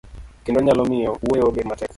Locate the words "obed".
1.49-1.65